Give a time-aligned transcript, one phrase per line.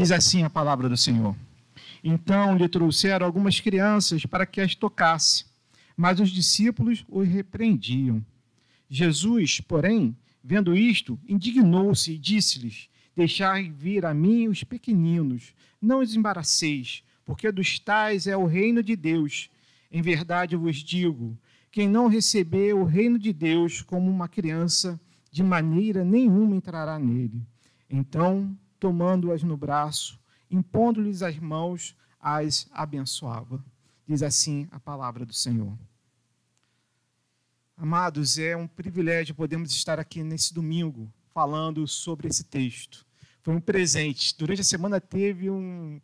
[0.00, 1.36] Diz assim a palavra do Senhor.
[2.02, 5.44] Então lhe trouxeram algumas crianças para que as tocasse,
[5.94, 8.24] mas os discípulos os repreendiam.
[8.88, 16.16] Jesus, porém, vendo isto, indignou-se e disse-lhes: Deixai vir a mim os pequeninos, não os
[16.16, 19.50] embaraceis, porque dos tais é o reino de Deus.
[19.92, 21.36] Em verdade vos digo:
[21.70, 24.98] quem não receber o reino de Deus como uma criança,
[25.30, 27.42] de maneira nenhuma entrará nele.
[27.90, 30.18] Então, tomando-as no braço,
[30.50, 33.62] impondo-lhes as mãos, as abençoava.
[34.06, 35.78] Diz assim a palavra do Senhor.
[37.76, 43.06] Amados, é um privilégio podermos estar aqui nesse domingo falando sobre esse texto.
[43.42, 44.36] Foi um presente.
[44.36, 46.00] Durante a semana teve um,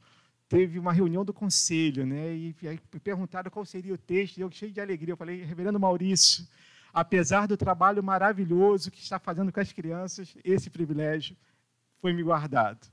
[0.48, 2.34] teve uma reunião do conselho, né?
[2.34, 5.78] E aí perguntaram qual seria o texto, e eu cheio de alegria, eu falei, Reverendo
[5.78, 6.46] Maurício,
[6.94, 11.36] apesar do trabalho maravilhoso que está fazendo com as crianças, esse privilégio
[12.00, 12.86] foi me guardado.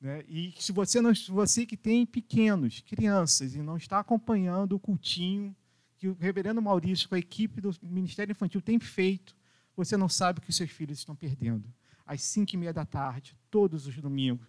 [0.00, 0.24] Né?
[0.28, 5.54] E se você, não, você que tem pequenos, crianças, e não está acompanhando o cultinho
[5.96, 9.36] que o reverendo Maurício, com a equipe do Ministério Infantil, tem feito,
[9.74, 11.68] você não sabe o que seus filhos estão perdendo.
[12.06, 14.46] Às cinco e meia da tarde, todos os domingos.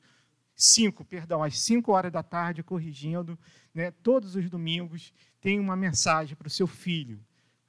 [0.55, 3.37] Cinco, perdão, às cinco horas da tarde, corrigindo,
[3.73, 7.19] né, todos os domingos, tem uma mensagem para o seu filho,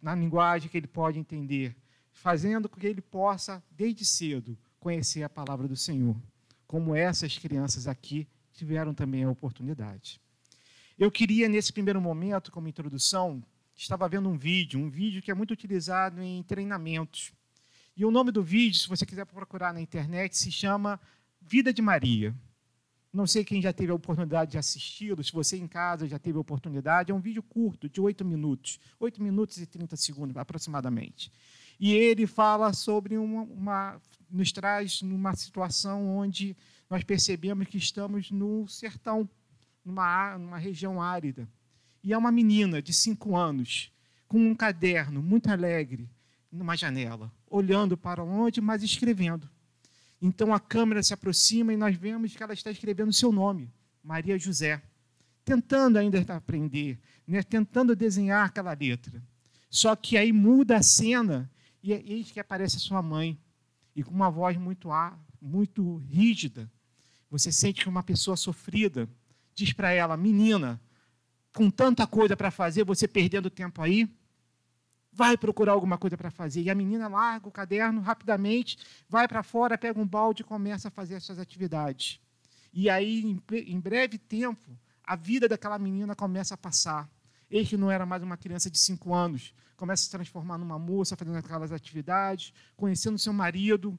[0.02, 1.76] na linguagem que ele pode entender,
[2.12, 6.16] fazendo com que ele possa, desde cedo, conhecer a palavra do Senhor
[6.66, 10.20] como essas crianças aqui tiveram também a oportunidade.
[10.96, 13.42] Eu queria, nesse primeiro momento, como introdução,
[13.74, 17.32] estava vendo um vídeo, um vídeo que é muito utilizado em treinamentos.
[17.96, 21.00] E o nome do vídeo, se você quiser procurar na internet, se chama
[21.40, 22.34] Vida de Maria.
[23.12, 26.38] Não sei quem já teve a oportunidade de assisti-lo, se você em casa já teve
[26.38, 27.10] a oportunidade.
[27.10, 31.32] É um vídeo curto, de oito minutos, oito minutos e 30 segundos aproximadamente.
[31.80, 34.00] E ele fala sobre uma, uma
[34.30, 36.56] nos traz numa situação onde
[36.88, 39.28] nós percebemos que estamos no sertão,
[39.84, 41.48] numa, numa região árida.
[42.02, 43.92] E é uma menina de cinco anos,
[44.26, 46.08] com um caderno muito alegre,
[46.50, 49.48] numa janela, olhando para onde, mas escrevendo.
[50.20, 53.72] Então a câmera se aproxima e nós vemos que ela está escrevendo o seu nome,
[54.02, 54.82] Maria José,
[55.44, 57.42] tentando ainda aprender, né?
[57.42, 59.22] tentando desenhar aquela letra.
[59.70, 61.50] Só que aí muda a cena
[61.82, 63.38] e eis que aparece a sua mãe,
[64.00, 64.88] e com uma voz muito,
[65.40, 66.70] muito rígida.
[67.30, 69.06] Você sente que uma pessoa sofrida
[69.54, 70.80] diz para ela: Menina,
[71.54, 74.08] com tanta coisa para fazer, você perdendo tempo aí,
[75.12, 76.62] vai procurar alguma coisa para fazer.
[76.62, 80.88] E a menina larga o caderno rapidamente, vai para fora, pega um balde e começa
[80.88, 82.18] a fazer as suas atividades.
[82.72, 87.06] E aí, em breve tempo, a vida daquela menina começa a passar.
[87.50, 90.78] Ele que não era mais uma criança de cinco anos, começa a se transformar numa
[90.78, 93.98] moça, fazendo aquelas atividades, conhecendo seu marido,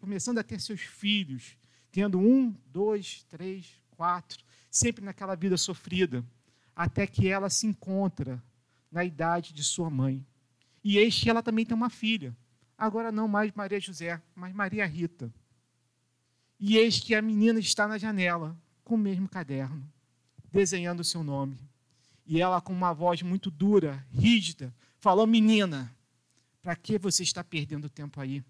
[0.00, 1.54] começando a ter seus filhos,
[1.92, 6.24] tendo um, dois, três, quatro, sempre naquela vida sofrida,
[6.74, 8.42] até que ela se encontra
[8.90, 10.26] na idade de sua mãe.
[10.82, 12.34] E eis que ela também tem uma filha.
[12.78, 15.30] Agora não mais Maria José, mas Maria Rita.
[16.58, 19.86] E eis que a menina está na janela, com o mesmo caderno,
[20.50, 21.58] desenhando o seu nome.
[22.24, 25.94] E ela, com uma voz muito dura, rígida, falou: Menina,
[26.62, 28.44] para que você está perdendo tempo aí?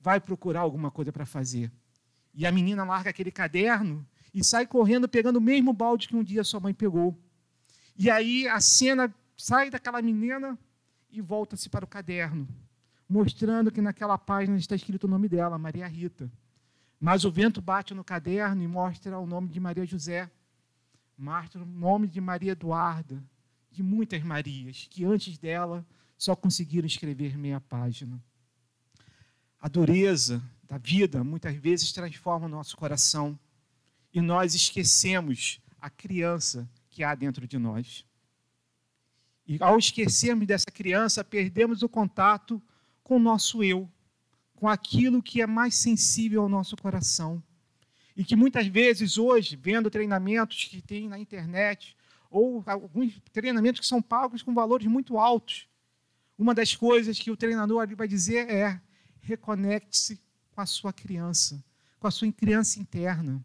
[0.00, 1.70] Vai procurar alguma coisa para fazer.
[2.34, 6.22] E a menina larga aquele caderno e sai correndo pegando o mesmo balde que um
[6.22, 7.16] dia sua mãe pegou.
[7.96, 10.58] E aí a cena sai daquela menina
[11.10, 12.48] e volta-se para o caderno,
[13.08, 16.30] mostrando que naquela página está escrito o nome dela, Maria Rita.
[17.00, 20.30] Mas o vento bate no caderno e mostra o nome de Maria José.
[21.16, 23.22] Mártir, o nome de Maria Eduarda,
[23.80, 25.86] de muitas Marias, que antes dela
[26.18, 28.22] só conseguiram escrever meia página.
[29.58, 33.38] A dureza da vida muitas vezes transforma o nosso coração
[34.12, 38.04] e nós esquecemos a criança que há dentro de nós.
[39.46, 42.62] E ao esquecermos dessa criança, perdemos o contato
[43.02, 43.90] com o nosso eu,
[44.54, 47.42] com aquilo que é mais sensível ao nosso coração.
[48.14, 51.96] E que muitas vezes hoje, vendo treinamentos que tem na internet,
[52.30, 55.68] ou alguns treinamentos que são pagos com valores muito altos,
[56.38, 58.80] uma das coisas que o treinador ali vai dizer é:
[59.20, 60.20] reconecte-se
[60.52, 61.62] com a sua criança,
[61.98, 63.44] com a sua criança interna.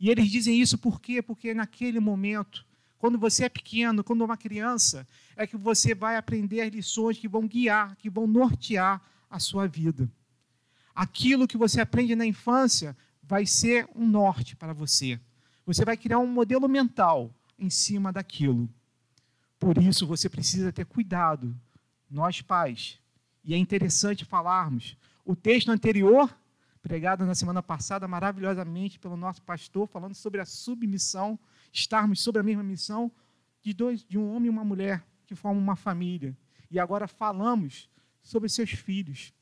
[0.00, 1.22] E eles dizem isso por quê?
[1.22, 2.66] Porque naquele momento,
[2.98, 5.06] quando você é pequeno, quando é uma criança,
[5.36, 9.00] é que você vai aprender lições que vão guiar, que vão nortear
[9.30, 10.10] a sua vida.
[10.94, 15.20] Aquilo que você aprende na infância vai ser um norte para você.
[15.64, 18.68] Você vai criar um modelo mental em cima daquilo.
[19.58, 21.56] Por isso você precisa ter cuidado,
[22.10, 22.98] nós pais.
[23.44, 24.96] E é interessante falarmos.
[25.24, 26.32] O texto anterior
[26.82, 31.38] pregado na semana passada maravilhosamente pelo nosso pastor, falando sobre a submissão,
[31.72, 33.10] estarmos sobre a mesma missão
[33.62, 36.36] de dois, de um homem e uma mulher que formam uma família.
[36.70, 37.88] E agora falamos
[38.20, 39.32] sobre seus filhos.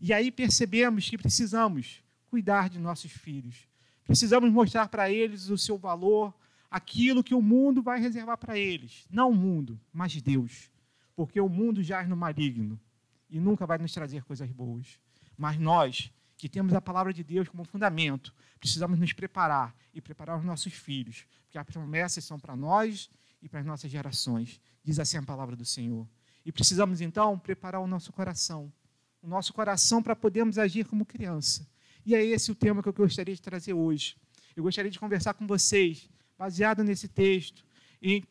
[0.00, 3.68] E aí percebemos que precisamos cuidar de nossos filhos.
[4.04, 6.34] Precisamos mostrar para eles o seu valor,
[6.70, 9.06] aquilo que o mundo vai reservar para eles.
[9.10, 10.70] Não o mundo, mas Deus.
[11.16, 12.80] Porque o mundo jaz no maligno
[13.28, 14.98] e nunca vai nos trazer coisas boas.
[15.36, 20.38] Mas nós que temos a palavra de Deus como fundamento, precisamos nos preparar e preparar
[20.38, 23.10] os nossos filhos, porque as promessas são para nós
[23.42, 26.08] e para as nossas gerações, diz assim a palavra do Senhor.
[26.44, 28.72] E precisamos então preparar o nosso coração,
[29.20, 31.68] o nosso coração para podermos agir como criança.
[32.06, 34.16] E é esse o tema que eu gostaria de trazer hoje.
[34.56, 36.08] Eu gostaria de conversar com vocês,
[36.40, 37.62] baseado nesse texto,
[38.00, 38.24] e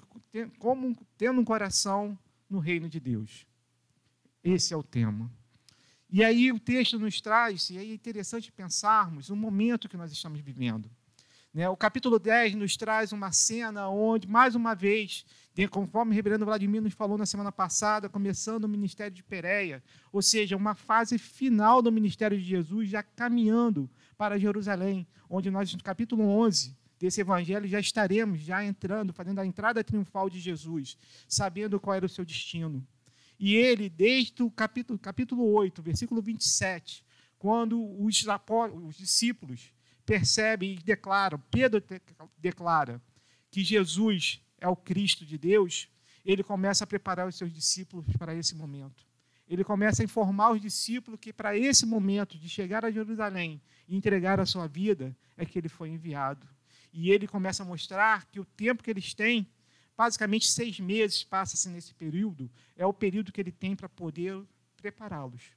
[0.57, 2.17] como tendo um coração
[2.49, 3.45] no reino de Deus.
[4.43, 5.31] Esse é o tema.
[6.09, 10.11] E aí o texto nos traz, e aí é interessante pensarmos o momento que nós
[10.11, 10.89] estamos vivendo.
[11.53, 11.69] Né?
[11.69, 15.23] O capítulo 10 nos traz uma cena onde, mais uma vez,
[15.69, 20.23] conforme o reverendo Vladimir nos falou na semana passada, começando o ministério de Pereia, ou
[20.23, 25.83] seja, uma fase final do ministério de Jesus, já caminhando para Jerusalém, onde nós, no
[25.83, 30.97] capítulo 11 desse evangelho, já estaremos já entrando, fazendo a entrada triunfal de Jesus,
[31.27, 32.85] sabendo qual era o seu destino.
[33.39, 37.05] E ele, desde o capítulo, capítulo 8, versículo 27,
[37.37, 38.25] quando os,
[38.83, 39.73] os discípulos
[40.05, 41.81] percebem e declaram, Pedro
[42.37, 43.01] declara
[43.49, 45.87] que Jesus é o Cristo de Deus,
[46.25, 49.07] ele começa a preparar os seus discípulos para esse momento.
[49.47, 53.95] Ele começa a informar os discípulos que para esse momento de chegar a Jerusalém e
[53.95, 56.45] entregar a sua vida é que ele foi enviado.
[56.91, 59.47] E ele começa a mostrar que o tempo que eles têm
[59.99, 64.41] basicamente seis meses passa-se nesse período, é o período que ele tem para poder
[64.77, 65.51] prepará-los.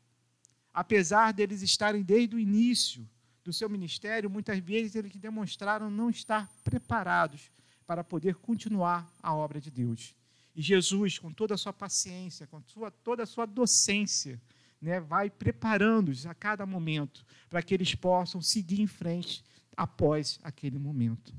[0.74, 3.08] Apesar deles estarem desde o início
[3.44, 7.52] do seu ministério, muitas vezes eles demonstraram não estar preparados
[7.86, 10.12] para poder continuar a obra de Deus.
[10.56, 14.40] E Jesus, com toda a sua paciência, com sua, toda a sua docência,
[14.80, 19.44] né, vai preparando-os a cada momento para que eles possam seguir em frente
[19.76, 21.34] após aquele momento.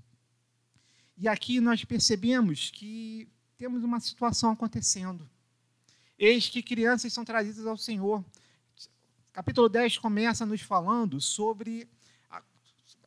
[1.17, 3.27] E aqui nós percebemos que
[3.57, 5.29] temos uma situação acontecendo.
[6.17, 8.23] Eis que crianças são trazidas ao Senhor.
[9.31, 11.87] Capítulo 10 começa nos falando sobre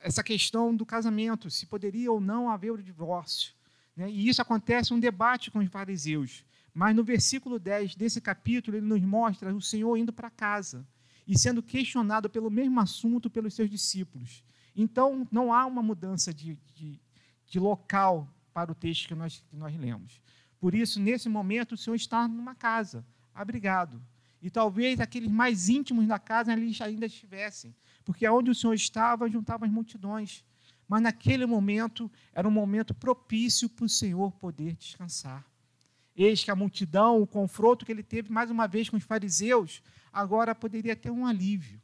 [0.01, 3.53] essa questão do casamento, se poderia ou não haver o divórcio.
[3.97, 4.11] Né?
[4.11, 6.45] E isso acontece um debate com os fariseus.
[6.73, 10.87] Mas no versículo 10 desse capítulo, ele nos mostra o Senhor indo para casa
[11.27, 14.45] e sendo questionado pelo mesmo assunto pelos seus discípulos.
[14.77, 17.01] Então, não há uma mudança de, de,
[17.47, 20.21] de local para o texto que nós, que nós lemos.
[20.61, 24.03] Por isso, nesse momento, o Senhor está numa casa, abrigado.
[24.43, 27.75] E talvez aqueles mais íntimos da casa ainda estivessem,
[28.05, 30.45] porque onde o Senhor estava, juntava as multidões.
[30.87, 35.45] Mas naquele momento, era um momento propício para o Senhor poder descansar.
[36.15, 39.83] Eis que a multidão, o confronto que ele teve mais uma vez com os fariseus,
[40.13, 41.81] agora poderia ter um alívio.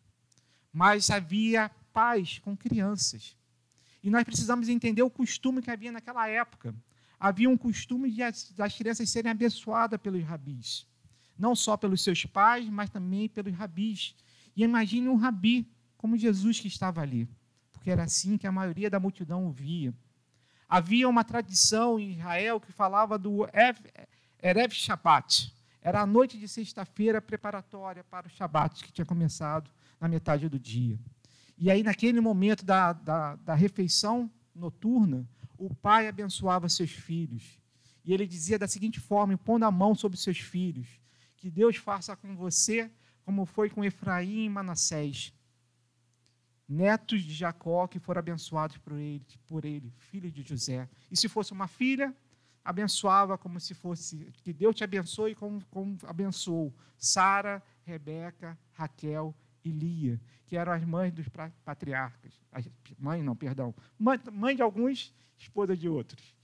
[0.73, 3.37] Mas havia paz com crianças.
[4.03, 6.75] E nós precisamos entender o costume que havia naquela época.
[7.19, 10.87] Havia um costume de as, das crianças serem abençoadas pelos rabis.
[11.39, 14.15] Não só pelos seus pais, mas também pelos rabis.
[14.57, 17.29] E imagine um rabi como Jesus que estava ali,
[17.71, 19.95] porque era assim que a maioria da multidão o via.
[20.69, 23.47] Havia uma tradição em Israel que falava do
[24.43, 25.55] Erev Shabbat.
[25.81, 30.59] Era a noite de sexta-feira preparatória para o Shabbat, que tinha começado na metade do
[30.59, 30.99] dia.
[31.57, 37.61] E aí, naquele momento da, da, da refeição noturna, o pai abençoava seus filhos.
[38.05, 41.01] E ele dizia da seguinte forma, pondo a mão sobre seus filhos:
[41.37, 42.91] Que Deus faça com você
[43.25, 45.33] como foi com Efraim e Manassés,
[46.69, 50.89] netos de Jacó que foram abençoados por ele, por ele, filho de José.
[51.11, 52.15] E se fosse uma filha,
[52.65, 59.71] abençoava como se fosse que Deus te abençoe como, como abençoou Sara, Rebeca, Raquel e
[59.71, 61.27] Lia, que eram as mães dos
[61.65, 62.33] patriarcas.
[62.51, 63.75] As, mãe, não, perdão.
[63.99, 66.35] Mãe, mãe de alguns, esposa de outros.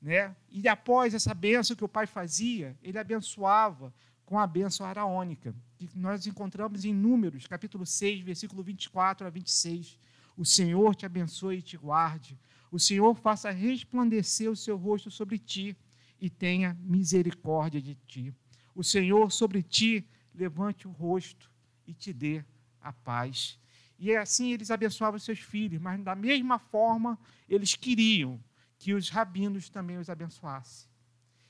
[0.00, 0.34] Né?
[0.50, 3.92] E após essa benção que o pai fazia, ele abençoava
[4.24, 9.98] com a benção araônica, que nós encontramos em Números, capítulo 6, versículo 24 a 26.
[10.36, 12.38] O Senhor te abençoe e te guarde.
[12.70, 15.76] O Senhor faça resplandecer o seu rosto sobre ti
[16.20, 18.34] e tenha misericórdia de ti.
[18.74, 21.50] O Senhor sobre ti levante o rosto
[21.86, 22.44] e te dê
[22.86, 23.58] a paz.
[23.98, 28.40] E assim eles abençoavam seus filhos, mas da mesma forma eles queriam
[28.78, 30.88] que os rabinos também os abençoassem.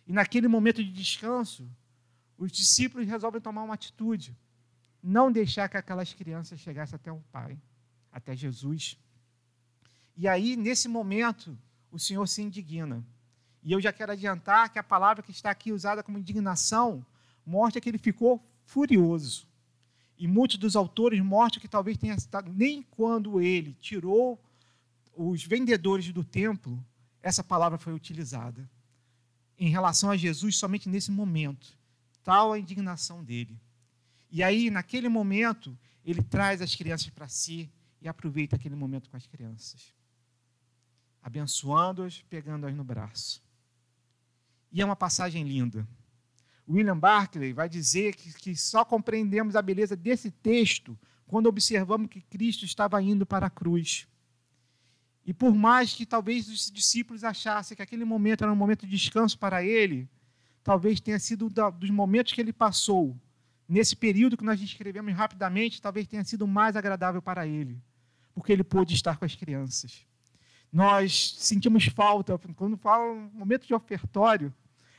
[0.07, 1.69] E naquele momento de descanso,
[2.39, 4.37] os discípulos resolvem tomar uma atitude:
[5.03, 7.59] não deixar que aquelas crianças chegassem até o pai.
[8.11, 8.99] até Jesus.
[10.17, 11.59] E aí, nesse momento,
[11.91, 13.05] o Senhor se indigna.
[13.63, 17.05] E eu já quero adiantar que a palavra que está aqui usada como indignação
[17.45, 19.47] mostra que ele ficou furioso.
[20.19, 24.41] E muitos dos autores mostram que talvez tenha estado nem quando ele tirou
[25.15, 26.83] os vendedores do templo,
[27.23, 28.69] essa palavra foi utilizada.
[29.59, 31.77] Em relação a Jesus, somente nesse momento,
[32.23, 33.59] tal a indignação dele.
[34.31, 37.71] E aí, naquele momento, ele traz as crianças para si
[38.01, 39.95] e aproveita aquele momento com as crianças,
[41.23, 43.43] abençoando-as, pegando-as no braço.
[44.71, 45.87] E é uma passagem linda.
[46.69, 52.21] William Barclay vai dizer que, que só compreendemos a beleza desse texto quando observamos que
[52.21, 54.07] Cristo estava indo para a cruz.
[55.25, 58.97] E por mais que talvez os discípulos achassem que aquele momento era um momento de
[58.97, 60.09] descanso para ele,
[60.63, 63.17] talvez tenha sido dos momentos que ele passou,
[63.69, 67.81] nesse período que nós descrevemos rapidamente, talvez tenha sido mais agradável para ele,
[68.35, 70.07] porque ele pôde estar com as crianças.
[70.73, 74.55] Nós sentimos falta, quando fala um momento de ofertório,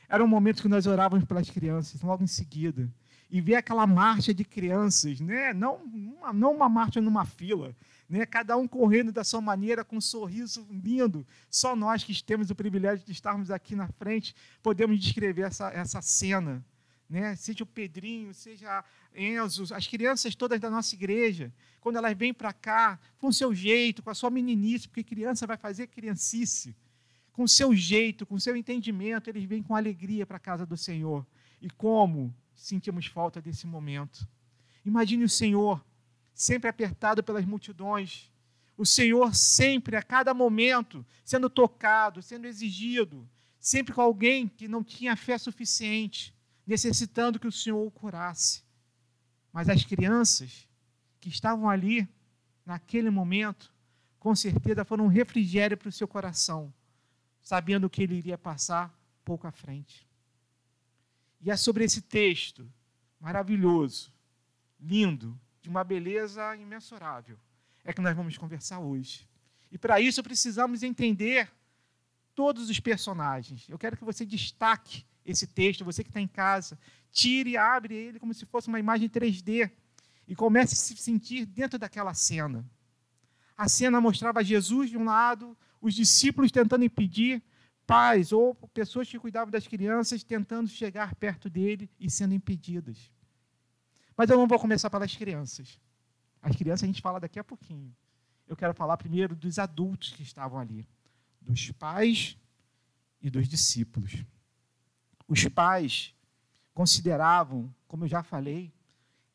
[0.08, 2.90] era um momento que nós orávamos pelas crianças, logo em seguida.
[3.30, 5.52] E ver aquela marcha de crianças, né?
[5.52, 7.76] não, uma, não uma marcha numa fila,
[8.08, 8.24] né?
[8.24, 11.26] cada um correndo da sua maneira, com um sorriso lindo.
[11.50, 16.00] Só nós que temos o privilégio de estarmos aqui na frente podemos descrever essa, essa
[16.00, 16.64] cena.
[17.08, 17.36] Né?
[17.36, 18.82] Seja o Pedrinho, seja
[19.14, 23.54] Enzo, as crianças todas da nossa igreja, quando elas vêm para cá, com o seu
[23.54, 26.74] jeito, com a sua meninice, porque criança vai fazer criancice
[27.38, 31.24] com seu jeito, com seu entendimento, eles vêm com alegria para a casa do Senhor.
[31.62, 34.26] E como sentimos falta desse momento.
[34.84, 35.80] Imagine o Senhor
[36.34, 38.28] sempre apertado pelas multidões,
[38.76, 43.24] o Senhor sempre, a cada momento, sendo tocado, sendo exigido,
[43.60, 46.34] sempre com alguém que não tinha fé suficiente,
[46.66, 48.64] necessitando que o Senhor o curasse.
[49.52, 50.66] Mas as crianças
[51.20, 52.08] que estavam ali,
[52.66, 53.72] naquele momento,
[54.18, 56.74] com certeza foram um refrigério para o seu coração
[57.48, 60.06] sabendo que ele iria passar pouco à frente.
[61.40, 62.70] E é sobre esse texto
[63.18, 64.12] maravilhoso,
[64.78, 67.38] lindo, de uma beleza imensurável,
[67.82, 69.26] é que nós vamos conversar hoje.
[69.72, 71.50] E para isso precisamos entender
[72.34, 73.66] todos os personagens.
[73.66, 76.78] Eu quero que você destaque esse texto, você que está em casa,
[77.10, 79.70] tire e abre ele como se fosse uma imagem 3D
[80.26, 82.62] e comece a se sentir dentro daquela cena.
[83.56, 87.42] A cena mostrava Jesus de um lado, os discípulos tentando impedir,
[87.86, 93.10] pais ou pessoas que cuidavam das crianças tentando chegar perto dele e sendo impedidas.
[94.16, 95.80] Mas eu não vou começar pelas crianças.
[96.42, 97.94] As crianças a gente fala daqui a pouquinho.
[98.46, 100.88] Eu quero falar primeiro dos adultos que estavam ali,
[101.40, 102.36] dos pais
[103.20, 104.24] e dos discípulos.
[105.26, 106.14] Os pais
[106.74, 108.72] consideravam, como eu já falei,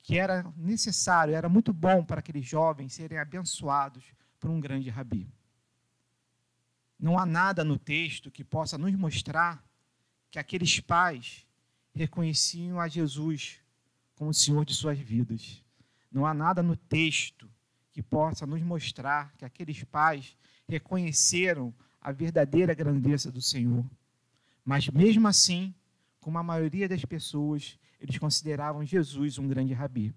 [0.02, 4.04] que era necessário, era muito bom para aqueles jovens serem abençoados
[4.40, 5.32] por um grande rabi.
[7.04, 9.62] Não há nada no texto que possa nos mostrar
[10.32, 11.46] que aqueles pais
[11.94, 13.60] reconheciam a Jesus
[14.16, 15.62] como o Senhor de suas vidas.
[16.10, 17.52] Não há nada no texto
[17.92, 23.86] que possa nos mostrar que aqueles pais reconheceram a verdadeira grandeza do Senhor.
[24.64, 25.76] Mas mesmo assim,
[26.22, 30.16] como a maioria das pessoas, eles consideravam Jesus um grande rabi.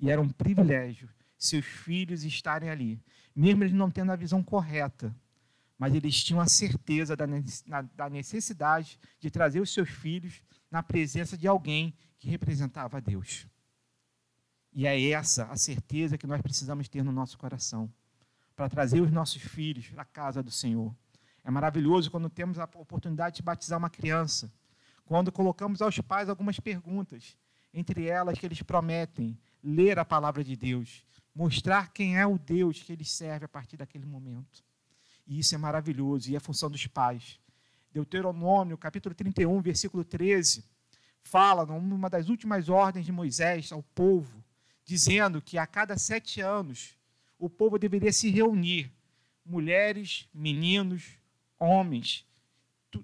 [0.00, 2.98] E era um privilégio seus filhos estarem ali,
[3.36, 5.14] mesmo eles não tendo a visão correta
[5.82, 11.48] mas eles tinham a certeza da necessidade de trazer os seus filhos na presença de
[11.48, 13.48] alguém que representava a Deus.
[14.72, 17.92] E é essa a certeza que nós precisamos ter no nosso coração,
[18.54, 20.94] para trazer os nossos filhos para a casa do Senhor.
[21.42, 24.52] É maravilhoso quando temos a oportunidade de batizar uma criança,
[25.04, 27.36] quando colocamos aos pais algumas perguntas,
[27.74, 32.80] entre elas que eles prometem ler a palavra de Deus, mostrar quem é o Deus
[32.80, 34.62] que eles servem a partir daquele momento.
[35.26, 37.38] E isso é maravilhoso, e é função dos pais.
[37.92, 40.64] Deuteronômio, capítulo 31, versículo 13,
[41.20, 44.42] fala, numa das últimas ordens de Moisés ao povo,
[44.84, 46.96] dizendo que a cada sete anos
[47.38, 48.90] o povo deveria se reunir,
[49.44, 51.18] mulheres, meninos,
[51.58, 52.26] homens,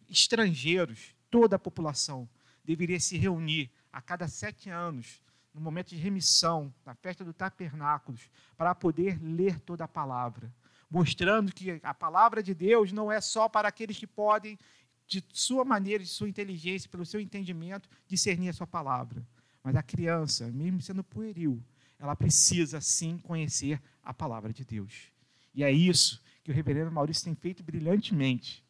[0.09, 2.29] estrangeiros, toda a população
[2.65, 5.23] deveria se reunir a cada sete anos,
[5.55, 10.53] no momento de remissão, na festa do tabernáculos, para poder ler toda a palavra
[10.91, 14.59] mostrando que a palavra de Deus não é só para aqueles que podem,
[15.07, 19.27] de sua maneira, de sua inteligência, pelo seu entendimento, discernir a sua palavra.
[19.63, 21.63] Mas a criança, mesmo sendo pueril,
[21.99, 25.11] ela precisa sim conhecer a palavra de Deus.
[25.55, 28.65] E é isso que o reverendo Maurício tem feito brilhantemente.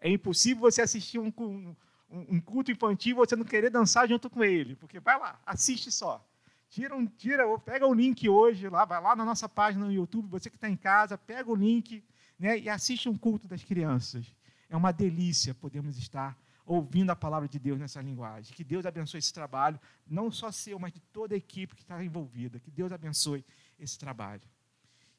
[0.00, 1.76] É impossível você assistir um, um,
[2.10, 5.92] um culto infantil e você não querer dançar junto com ele, porque vai lá, assiste
[5.92, 6.26] só.
[6.70, 10.28] Tira, um, tira, pega o link hoje, lá, vai lá na nossa página no YouTube,
[10.28, 12.02] você que está em casa, pega o link
[12.38, 14.32] né, e assiste um culto das crianças.
[14.68, 18.54] É uma delícia podemos estar ouvindo a palavra de Deus nessa linguagem.
[18.54, 22.02] Que Deus abençoe esse trabalho, não só seu, mas de toda a equipe que está
[22.04, 22.60] envolvida.
[22.60, 23.44] Que Deus abençoe
[23.76, 24.42] esse trabalho.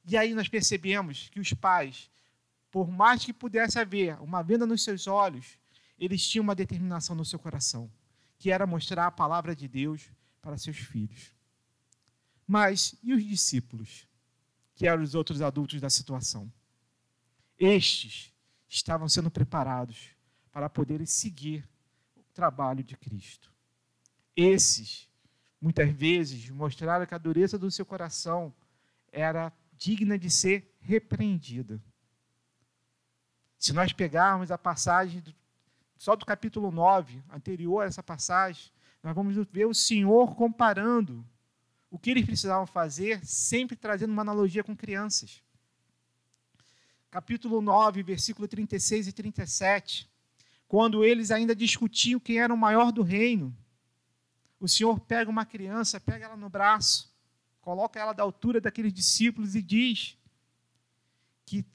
[0.05, 2.09] E aí nós percebemos que os pais,
[2.71, 5.59] por mais que pudesse haver uma venda nos seus olhos,
[5.99, 7.91] eles tinham uma determinação no seu coração,
[8.39, 10.09] que era mostrar a palavra de Deus
[10.41, 11.33] para seus filhos.
[12.51, 14.05] Mas e os discípulos,
[14.75, 16.51] que eram os outros adultos da situação?
[17.57, 18.33] Estes
[18.67, 20.09] estavam sendo preparados
[20.51, 21.65] para poderem seguir
[22.13, 23.49] o trabalho de Cristo.
[24.35, 25.07] Esses,
[25.61, 28.53] muitas vezes, mostraram que a dureza do seu coração
[29.13, 31.81] era digna de ser repreendida.
[33.57, 35.33] Se nós pegarmos a passagem do,
[35.97, 41.25] só do capítulo 9, anterior a essa passagem, nós vamos ver o Senhor comparando
[41.91, 45.43] o que eles precisavam fazer, sempre trazendo uma analogia com crianças.
[47.11, 50.11] Capítulo 9, versículo 36 e 37
[50.71, 53.53] quando eles ainda discutiam quem era o maior do reino.
[54.57, 57.13] O Senhor pega uma criança, pega ela no braço,
[57.59, 60.17] coloca ela da altura daqueles discípulos e diz
[61.45, 61.65] que,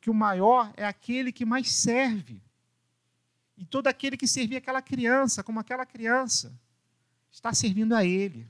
[0.00, 2.40] que o maior é aquele que mais serve.
[3.56, 6.56] E todo aquele que servia aquela criança, como aquela criança,
[7.32, 8.48] está servindo a ele.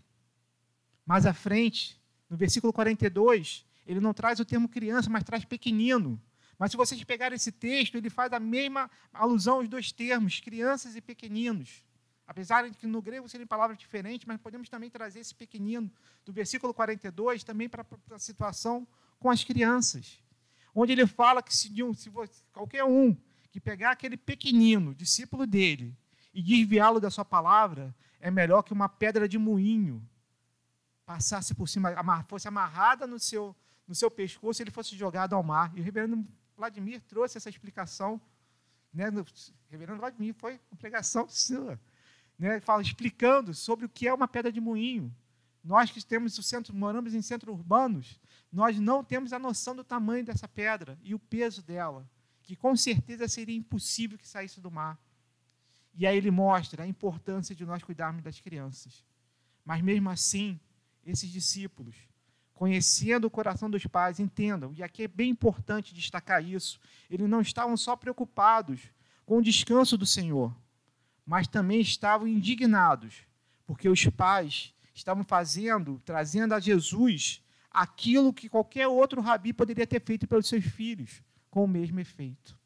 [1.08, 1.98] Mais à frente,
[2.28, 6.20] no versículo 42, ele não traz o termo criança, mas traz pequenino.
[6.58, 10.96] Mas se vocês pegarem esse texto, ele faz a mesma alusão aos dois termos, crianças
[10.96, 11.82] e pequeninos.
[12.26, 15.90] Apesar de que no grego serem palavras diferentes, mas podemos também trazer esse pequenino
[16.26, 18.86] do versículo 42 também para a situação
[19.18, 20.22] com as crianças.
[20.74, 23.16] Onde ele fala que se, se você, qualquer um
[23.50, 25.96] que pegar aquele pequenino, discípulo dele,
[26.34, 30.06] e desviá-lo da sua palavra, é melhor que uma pedra de moinho
[31.08, 31.88] passasse por cima,
[32.24, 35.72] fosse amarrada no seu, no seu pescoço ele fosse jogado ao mar.
[35.74, 36.22] E o reverendo
[36.54, 38.20] Vladimir trouxe essa explicação.
[38.92, 39.24] Né, no,
[39.70, 41.80] reverendo Vladimir foi uma pregação sua,
[42.38, 45.10] né, fala, explicando sobre o que é uma pedra de moinho.
[45.64, 48.20] Nós que temos o centro, moramos em centros urbanos,
[48.52, 52.06] nós não temos a noção do tamanho dessa pedra e o peso dela,
[52.42, 54.98] que com certeza seria impossível que saísse do mar.
[55.94, 59.02] E aí ele mostra a importância de nós cuidarmos das crianças.
[59.64, 60.60] Mas mesmo assim,
[61.10, 61.96] esses discípulos,
[62.52, 67.40] conhecendo o coração dos pais, entendam, e aqui é bem importante destacar isso, eles não
[67.40, 68.80] estavam só preocupados
[69.24, 70.54] com o descanso do Senhor,
[71.24, 73.22] mas também estavam indignados,
[73.66, 80.02] porque os pais estavam fazendo, trazendo a Jesus aquilo que qualquer outro rabi poderia ter
[80.02, 82.58] feito pelos seus filhos, com o mesmo efeito.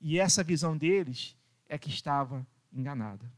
[0.00, 1.36] E essa visão deles
[1.68, 3.32] é que estava enganada.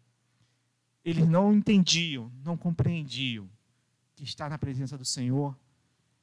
[1.04, 3.48] Eles não entendiam, não compreendiam
[4.18, 5.56] que estar na presença do Senhor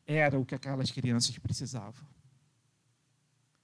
[0.05, 2.05] era o que aquelas crianças precisavam.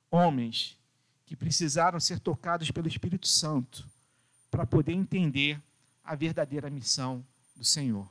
[0.10, 0.78] Homens
[1.26, 3.86] que precisaram ser tocados pelo Espírito Santo
[4.50, 5.62] para poder entender
[6.04, 8.10] a verdadeira missão do Senhor.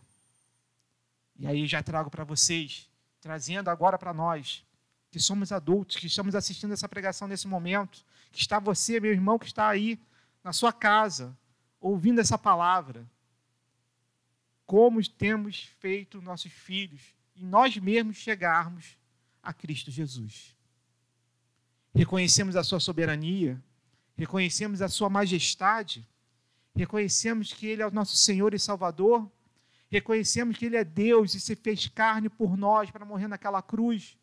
[1.39, 2.89] E aí já trago para vocês,
[3.21, 4.63] trazendo agora para nós,
[5.11, 9.39] que somos adultos, que estamos assistindo essa pregação nesse momento, que está você, meu irmão,
[9.39, 9.99] que está aí
[10.45, 11.37] na sua casa,
[11.81, 13.07] ouvindo essa palavra
[14.71, 17.01] como temos feito nossos filhos
[17.35, 18.97] e nós mesmos chegarmos
[19.43, 20.55] a Cristo Jesus.
[21.93, 23.61] Reconhecemos a sua soberania,
[24.17, 26.09] reconhecemos a sua majestade,
[26.73, 29.29] reconhecemos que Ele é o nosso Senhor e Salvador,
[29.91, 34.17] reconhecemos que Ele é Deus e se fez carne por nós para morrer naquela cruz,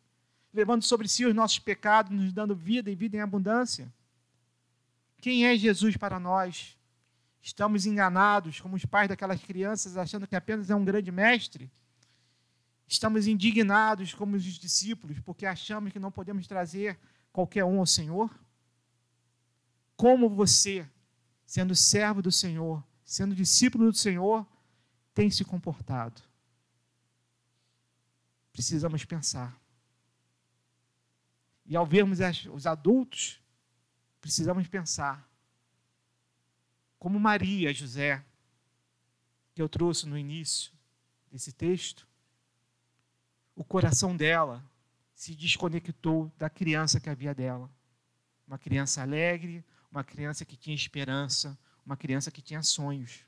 [0.50, 3.92] levando sobre si os nossos pecados, nos dando vida e vida em abundância.
[5.20, 6.77] Quem é Jesus para nós?
[7.40, 11.70] Estamos enganados, como os pais daquelas crianças, achando que apenas é um grande mestre.
[12.86, 16.98] Estamos indignados, como os discípulos, porque achamos que não podemos trazer
[17.32, 18.30] qualquer um ao Senhor.
[19.96, 20.88] Como você,
[21.46, 24.46] sendo servo do Senhor, sendo discípulo do Senhor,
[25.14, 26.22] tem se comportado?
[28.52, 29.60] Precisamos pensar.
[31.66, 32.18] E ao vermos
[32.50, 33.40] os adultos,
[34.20, 35.28] precisamos pensar
[36.98, 38.24] como Maria, José,
[39.54, 40.72] que eu trouxe no início
[41.30, 42.06] desse texto,
[43.54, 44.64] o coração dela
[45.14, 47.70] se desconectou da criança que havia dela.
[48.46, 53.24] Uma criança alegre, uma criança que tinha esperança, uma criança que tinha sonhos.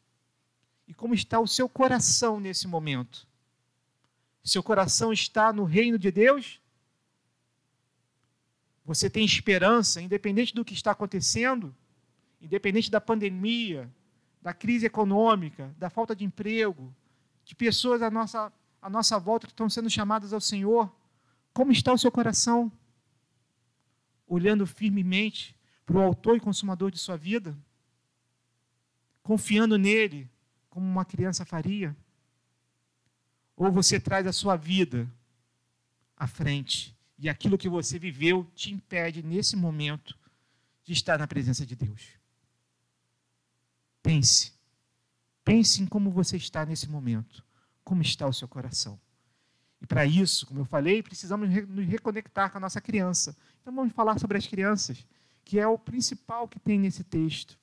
[0.87, 3.27] E como está o seu coração nesse momento?
[4.43, 6.61] Seu coração está no reino de Deus?
[8.85, 11.75] Você tem esperança, independente do que está acontecendo?
[12.41, 13.91] Independente da pandemia,
[14.41, 16.95] da crise econômica, da falta de emprego,
[17.45, 20.91] de pessoas à nossa, à nossa volta que estão sendo chamadas ao Senhor,
[21.53, 22.73] como está o seu coração?
[24.27, 27.57] Olhando firmemente para o autor e consumador de sua vida?
[29.23, 30.31] Confiando nele
[30.71, 31.95] como uma criança faria?
[33.57, 35.13] Ou você traz a sua vida
[36.17, 40.17] à frente e aquilo que você viveu te impede nesse momento
[40.85, 42.20] de estar na presença de Deus?
[44.03, 44.53] Pense.
[45.45, 47.45] Pense em como você está nesse momento.
[47.85, 49.01] Como está o seu coração.
[49.81, 53.37] E para isso, como eu falei, precisamos nos reconectar com a nossa criança.
[53.61, 55.07] Então vamos falar sobre as crianças,
[55.45, 57.59] que é o principal que tem nesse texto.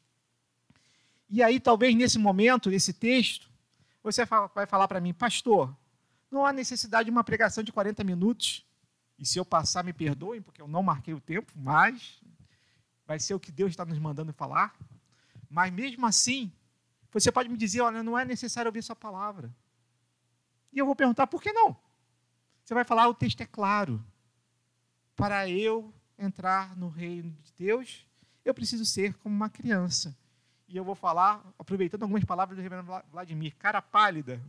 [1.29, 3.49] E aí, talvez nesse momento, nesse texto,
[4.01, 5.75] você vai falar para mim, pastor,
[6.31, 8.65] não há necessidade de uma pregação de 40 minutos.
[9.19, 12.21] E se eu passar, me perdoem, porque eu não marquei o tempo, mas
[13.05, 14.73] vai ser o que Deus está nos mandando falar.
[15.49, 16.51] Mas mesmo assim,
[17.11, 19.53] você pode me dizer, olha, não é necessário ouvir sua palavra.
[20.71, 21.75] E eu vou perguntar, por que não?
[22.63, 24.03] Você vai falar, o texto é claro.
[25.15, 28.05] Para eu entrar no reino de Deus,
[28.43, 30.15] eu preciso ser como uma criança.
[30.67, 34.41] E eu vou falar, aproveitando algumas palavras do reverendo Vladimir, cara pálida.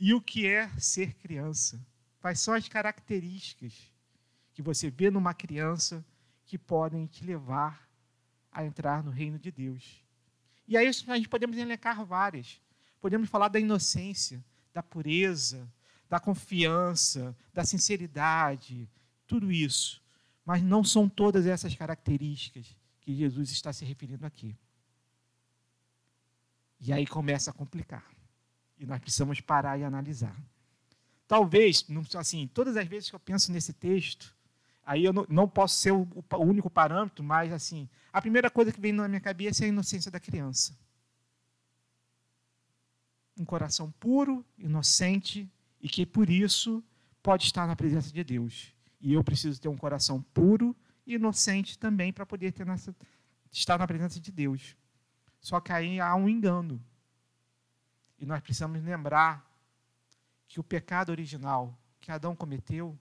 [0.00, 1.80] E o que é ser criança?
[2.20, 3.92] Quais são as características
[4.54, 6.04] que você vê numa criança
[6.46, 7.86] que podem te levar
[8.54, 10.02] a entrar no reino de Deus?
[10.66, 12.60] E aí a gente podemos elencar várias.
[13.00, 15.70] Podemos falar da inocência, da pureza,
[16.08, 18.88] da confiança, da sinceridade,
[19.26, 20.02] tudo isso.
[20.44, 24.56] Mas não são todas essas características que Jesus está se referindo aqui.
[26.80, 28.04] E aí começa a complicar.
[28.78, 30.36] E nós precisamos parar e analisar.
[31.26, 31.86] Talvez,
[32.16, 34.34] assim, todas as vezes que eu penso nesse texto,
[34.84, 38.70] aí eu não, não posso ser o, o, único parâmetro, mas assim, a primeira coisa
[38.70, 40.78] que vem na minha cabeça é a inocência da criança.
[43.36, 45.50] Um coração puro, inocente,
[45.80, 46.80] e que por isso
[47.20, 48.72] pode estar na presença de Deus.
[49.00, 52.94] E eu preciso ter um coração puro e inocente também para poder ter nessa,
[53.50, 54.76] estar na presença de Deus.
[55.40, 56.80] Só que aí há um engano.
[58.16, 59.44] E nós precisamos lembrar
[60.46, 62.96] que o pecado original que Adão cometeu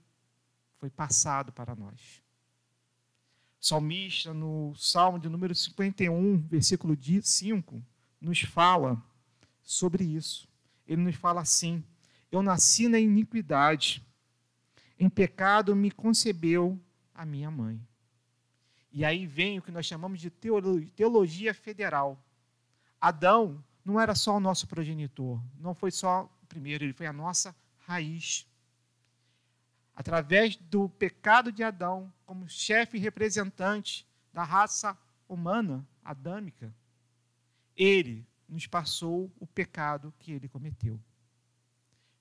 [0.80, 2.23] foi passado para nós.
[3.64, 7.82] Salmista, no Salmo de número 51, versículo 5,
[8.20, 9.02] nos fala
[9.62, 10.50] sobre isso.
[10.86, 11.82] Ele nos fala assim:
[12.30, 14.06] eu nasci na iniquidade.
[15.00, 16.78] Em pecado me concebeu
[17.16, 17.80] a minha mãe.
[18.92, 22.22] E aí vem o que nós chamamos de teologia federal.
[23.00, 27.14] Adão não era só o nosso progenitor, não foi só o primeiro, ele foi a
[27.14, 27.56] nossa
[27.88, 28.46] raiz.
[29.96, 36.74] Através do pecado de Adão, como chefe representante da raça humana adâmica,
[37.76, 41.00] ele nos passou o pecado que ele cometeu.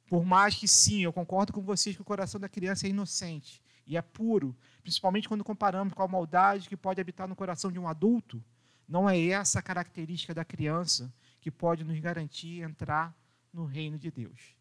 [0.06, 3.62] Por mais que sim, eu concordo com vocês que o coração da criança é inocente
[3.86, 7.78] e é puro, principalmente quando comparamos com a maldade que pode habitar no coração de
[7.78, 8.44] um adulto,
[8.86, 13.16] não é essa a característica da criança que pode nos garantir entrar
[13.52, 14.54] no reino de Deus.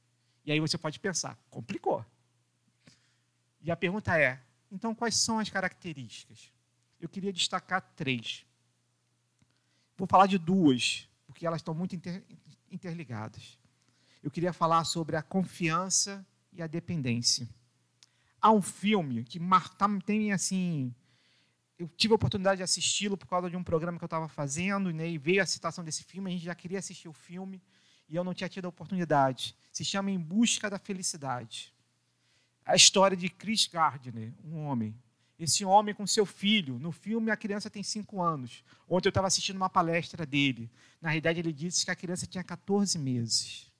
[0.46, 2.06] E aí você pode pensar, complicou.
[3.62, 6.52] E a pergunta é: então quais são as características?
[7.00, 8.46] Eu queria destacar três.
[9.98, 12.24] Vou falar de duas, porque elas estão muito inter,
[12.72, 13.62] interligadas
[14.24, 17.50] eu queria falar sobre a confiança e a dependência.
[18.40, 19.40] Há um filme que
[19.78, 20.94] tá, tem assim.
[21.78, 24.92] Eu tive a oportunidade de assisti-lo por causa de um programa que eu estava fazendo,
[24.92, 26.30] né, e veio a citação desse filme.
[26.30, 27.62] A gente já queria assistir o filme
[28.08, 29.56] e eu não tinha tido a oportunidade.
[29.72, 31.74] Se chama Em Busca da Felicidade.
[32.66, 34.96] A história de Chris Gardner, um homem.
[35.40, 36.78] Esse homem com seu filho.
[36.78, 38.64] No filme, a criança tem cinco anos.
[38.88, 40.70] Ontem eu estava assistindo uma palestra dele.
[41.02, 43.72] Na realidade, ele disse que a criança tinha 14 meses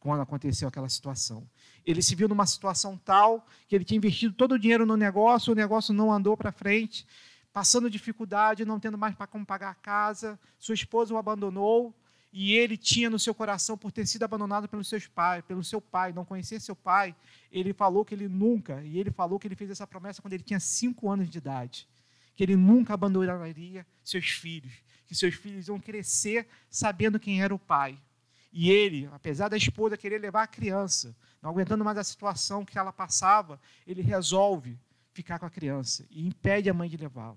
[0.00, 1.48] quando aconteceu aquela situação.
[1.86, 5.52] Ele se viu numa situação tal que ele tinha investido todo o dinheiro no negócio,
[5.52, 7.06] o negócio não andou para frente,
[7.54, 11.94] passando dificuldade, não tendo mais para como pagar a casa, sua esposa o abandonou
[12.36, 15.80] e ele tinha no seu coração por ter sido abandonado pelos seus pais, pelo seu
[15.80, 17.14] pai, não conhecer seu pai.
[17.48, 20.42] Ele falou que ele nunca, e ele falou que ele fez essa promessa quando ele
[20.42, 21.88] tinha cinco anos de idade,
[22.34, 24.72] que ele nunca abandonaria seus filhos,
[25.06, 27.96] que seus filhos iam crescer sabendo quem era o pai.
[28.52, 32.76] E ele, apesar da esposa querer levar a criança, não aguentando mais a situação que
[32.76, 34.76] ela passava, ele resolve
[35.12, 37.36] ficar com a criança e impede a mãe de levá-la.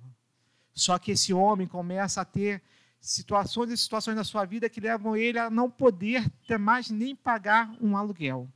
[0.74, 2.64] Só que esse homem começa a ter
[3.00, 7.16] situações e situações na sua vida que levam ele a não poder ter mais nem
[7.16, 8.52] pagar um aluguel.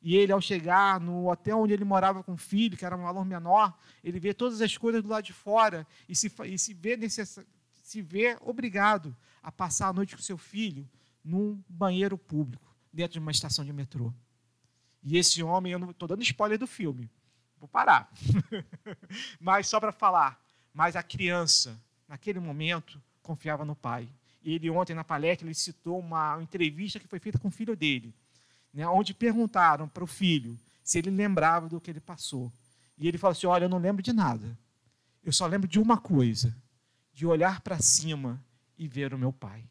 [0.00, 3.02] E ele, ao chegar no hotel onde ele morava com o filho, que era um
[3.02, 6.74] valor menor, ele vê todas as coisas do lado de fora e se, e se,
[6.74, 7.38] vê, necess,
[7.84, 10.88] se vê obrigado a passar a noite com seu filho
[11.24, 14.12] num banheiro público, dentro de uma estação de metrô.
[15.04, 17.08] E esse homem, eu não estou dando spoiler do filme,
[17.58, 18.12] vou parar.
[19.38, 20.40] mas só para falar,
[20.74, 24.08] mas a criança, naquele momento, confiava no pai.
[24.44, 28.14] Ele ontem na palestra ele citou uma entrevista que foi feita com o filho dele,
[28.72, 32.52] né, onde perguntaram para o filho se ele lembrava do que ele passou.
[32.98, 34.58] E ele falou assim: Olha, eu não lembro de nada.
[35.22, 36.54] Eu só lembro de uma coisa:
[37.12, 38.42] de olhar para cima
[38.76, 39.64] e ver o meu pai.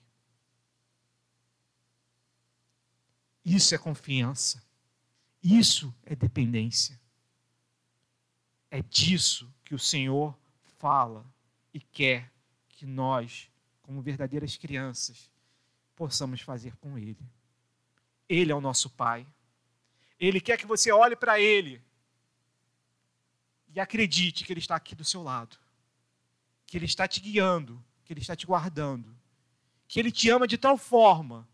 [3.43, 4.63] Isso é confiança.
[5.43, 6.99] Isso é dependência.
[8.69, 10.37] É disso que o Senhor
[10.77, 11.25] fala
[11.73, 12.31] e quer
[12.81, 13.47] que nós,
[13.83, 15.29] como verdadeiras crianças,
[15.95, 17.29] possamos fazer com Ele.
[18.27, 19.23] Ele é o nosso Pai.
[20.19, 21.79] Ele quer que você olhe para Ele
[23.67, 25.59] e acredite que Ele está aqui do seu lado,
[26.65, 29.15] que Ele está te guiando, que Ele está te guardando,
[29.87, 31.47] que Ele te ama de tal forma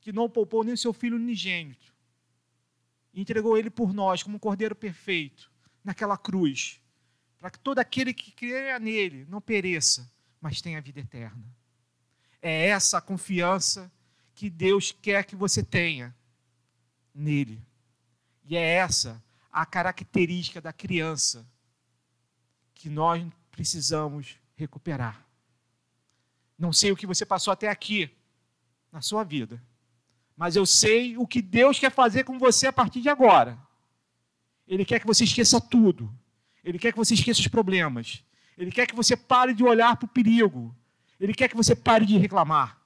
[0.00, 1.94] que não poupou nem seu filho unigênito
[3.12, 5.52] e entregou Ele por nós como um cordeiro perfeito
[5.84, 6.80] naquela cruz,
[7.36, 11.44] para que todo aquele que creia nele não pereça, mas tenha vida eterna.
[12.40, 13.90] É essa a confiança
[14.34, 16.14] que Deus quer que você tenha
[17.14, 17.62] nele.
[18.44, 19.22] E é essa
[19.52, 21.46] a característica da criança
[22.74, 25.26] que nós precisamos recuperar.
[26.58, 28.10] Não sei o que você passou até aqui
[28.90, 29.62] na sua vida,
[30.36, 33.58] mas eu sei o que Deus quer fazer com você a partir de agora.
[34.66, 36.10] Ele quer que você esqueça tudo.
[36.62, 38.24] Ele quer que você esqueça os problemas.
[38.56, 40.74] Ele quer que você pare de olhar para o perigo.
[41.18, 42.78] Ele quer que você pare de reclamar.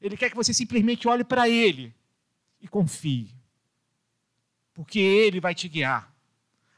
[0.00, 1.94] Ele quer que você simplesmente olhe para Ele
[2.60, 3.34] e confie.
[4.72, 6.12] Porque Ele vai te guiar.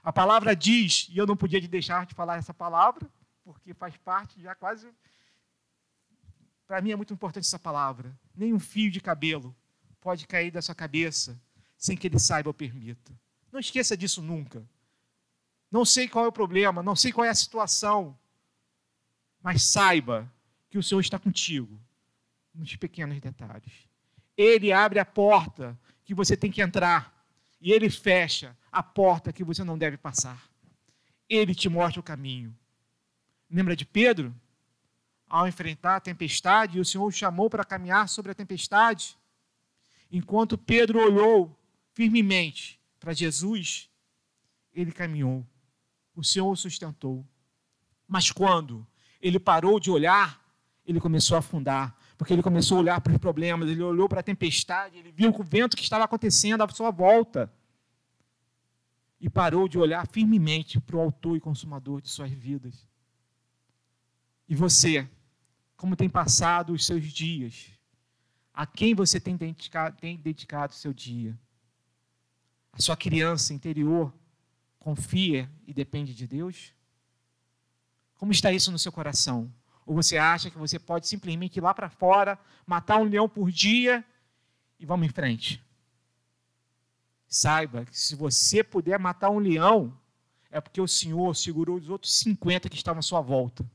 [0.03, 3.11] A palavra diz, e eu não podia deixar de falar essa palavra,
[3.44, 4.88] porque faz parte já quase.
[6.66, 8.16] Para mim é muito importante essa palavra.
[8.35, 9.55] Nem um fio de cabelo
[10.01, 11.40] pode cair da sua cabeça
[11.77, 13.12] sem que ele saiba ou permita.
[13.51, 14.64] Não esqueça disso nunca.
[15.70, 18.16] Não sei qual é o problema, não sei qual é a situação,
[19.47, 20.29] mas saiba
[20.69, 21.81] que o Senhor está contigo
[22.53, 23.73] nos pequenos detalhes.
[24.37, 27.15] Ele abre a porta que você tem que entrar
[27.61, 30.51] e ele fecha a porta que você não deve passar.
[31.29, 32.59] Ele te mostra o caminho.
[33.49, 34.35] Lembra de Pedro?
[35.29, 39.17] Ao enfrentar a tempestade, o Senhor o chamou para caminhar sobre a tempestade.
[40.11, 41.57] Enquanto Pedro olhou
[41.95, 43.89] firmemente para Jesus,
[44.75, 45.47] ele caminhou.
[46.17, 47.25] O Senhor o sustentou.
[48.09, 48.85] Mas quando
[49.21, 50.41] ele parou de olhar,
[50.85, 54.21] ele começou a afundar, porque ele começou a olhar para os problemas, ele olhou para
[54.21, 57.53] a tempestade, ele viu o vento que estava acontecendo à sua volta
[59.21, 62.87] e parou de olhar firmemente para o autor e consumador de suas vidas.
[64.49, 65.09] E você,
[65.77, 67.71] como tem passado os seus dias?
[68.53, 71.39] A quem você tem dedicado, tem dedicado o seu dia?
[72.73, 74.15] A sua criança interior
[74.79, 76.73] confia e depende de Deus?
[78.17, 79.53] Como está isso no seu coração?
[79.85, 83.51] Ou você acha que você pode simplesmente ir lá para fora, matar um leão por
[83.51, 84.05] dia
[84.81, 85.63] e vamos em frente?
[87.29, 89.97] Saiba que se você puder matar um leão,
[90.51, 93.69] é porque o Senhor segurou os outros 50 que estavam à sua volta,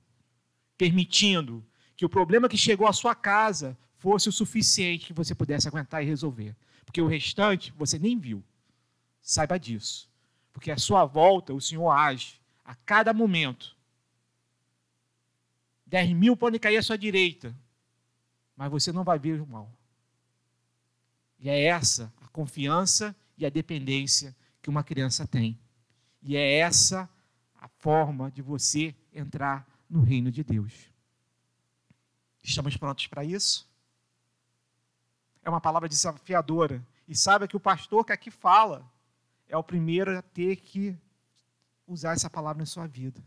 [0.77, 1.63] permitindo
[1.95, 6.01] que o problema que chegou à sua casa fosse o suficiente que você pudesse aguentar
[6.01, 6.55] e resolver.
[6.83, 8.43] Porque o restante você nem viu.
[9.21, 10.09] Saiba disso.
[10.51, 13.77] Porque à sua volta o Senhor age a cada momento.
[15.91, 17.53] Dez mil podem cair à sua direita,
[18.55, 19.69] mas você não vai ver o mal.
[21.37, 25.59] E é essa a confiança e a dependência que uma criança tem.
[26.23, 27.09] E é essa
[27.59, 30.89] a forma de você entrar no reino de Deus.
[32.41, 33.69] Estamos prontos para isso?
[35.43, 36.81] É uma palavra desafiadora.
[37.05, 38.89] E saiba que o pastor que aqui fala
[39.45, 40.97] é o primeiro a ter que
[41.85, 43.21] usar essa palavra na sua vida.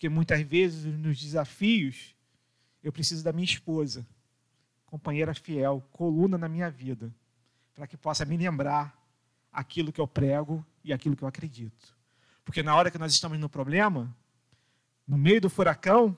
[0.00, 2.16] Porque muitas vezes nos desafios
[2.82, 4.06] eu preciso da minha esposa,
[4.86, 7.14] companheira fiel, coluna na minha vida,
[7.74, 8.98] para que possa me lembrar
[9.52, 11.94] aquilo que eu prego e aquilo que eu acredito.
[12.46, 14.16] Porque na hora que nós estamos no problema,
[15.06, 16.16] no meio do furacão,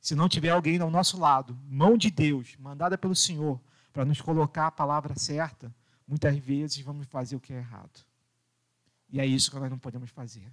[0.00, 3.60] se não tiver alguém ao nosso lado, mão de Deus, mandada pelo Senhor,
[3.92, 5.74] para nos colocar a palavra certa,
[6.06, 8.00] muitas vezes vamos fazer o que é errado.
[9.10, 10.48] E é isso que nós não podemos fazer.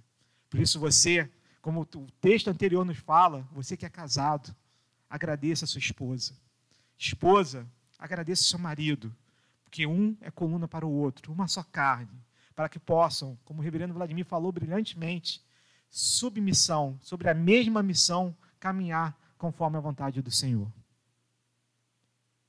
[0.50, 1.30] Por isso você,
[1.66, 4.54] como o texto anterior nos fala, você que é casado,
[5.10, 6.32] agradeça a sua esposa.
[6.96, 7.66] Esposa,
[7.98, 9.12] agradeça seu marido
[9.64, 12.22] porque um é coluna para o outro, uma só carne,
[12.54, 15.44] para que possam, como o reverendo Vladimir falou brilhantemente,
[15.90, 20.70] submissão, sobre a mesma missão, caminhar conforme a vontade do Senhor.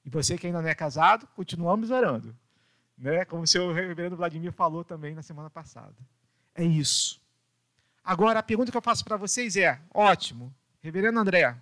[0.06, 2.38] E você que ainda não é casado, continuamos orando.
[2.96, 3.26] Né?
[3.26, 5.96] Como o seu reverendo Vladimir falou também na semana passada.
[6.54, 7.20] É isso.
[8.08, 11.54] Agora, a pergunta que eu faço para vocês é: ótimo, reverendo André,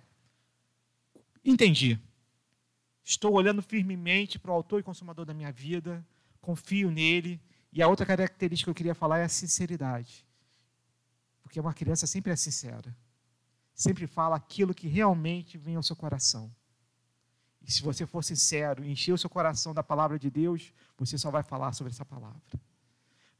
[1.44, 2.00] entendi.
[3.02, 6.06] Estou olhando firmemente para o autor e consumador da minha vida,
[6.40, 7.40] confio nele.
[7.72, 10.24] E a outra característica que eu queria falar é a sinceridade.
[11.42, 12.96] Porque uma criança sempre é sincera.
[13.74, 16.48] Sempre fala aquilo que realmente vem ao seu coração.
[17.60, 21.18] E se você for sincero e encher o seu coração da palavra de Deus, você
[21.18, 22.40] só vai falar sobre essa palavra.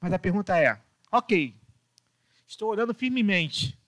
[0.00, 0.80] Mas a pergunta é:
[1.12, 1.54] ok,
[2.46, 3.78] estou olhando firmemente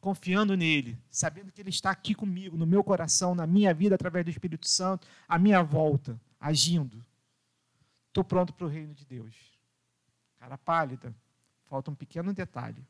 [0.00, 4.24] confiando nele, sabendo que ele está aqui comigo, no meu coração, na minha vida, através
[4.24, 7.04] do Espírito Santo, à minha volta, agindo.
[8.08, 9.34] Estou pronto para o reino de Deus.
[10.38, 11.14] Cara pálida,
[11.66, 12.82] falta um pequeno detalhe.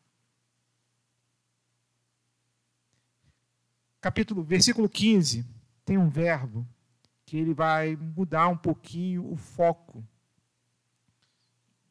[4.01, 5.45] Capítulo, versículo 15,
[5.85, 6.67] tem um verbo
[7.27, 10.03] que ele vai mudar um pouquinho o foco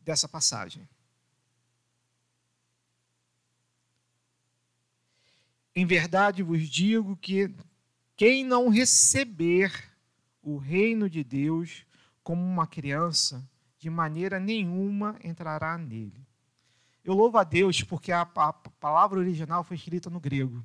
[0.01, 0.87] dessa passagem.
[5.79, 7.49] Em verdade vos digo que
[8.17, 9.71] quem não receber
[10.43, 11.85] o reino de Deus
[12.21, 16.27] como uma criança, de maneira nenhuma entrará nele.
[17.01, 20.61] Eu louvo a Deus porque a, palavra original foi escrita no grego.